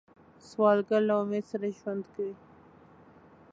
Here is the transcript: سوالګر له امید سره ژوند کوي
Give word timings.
سوالګر 0.49 1.01
له 1.09 1.13
امید 1.21 1.43
سره 1.51 1.67
ژوند 1.79 2.03
کوي 2.13 2.33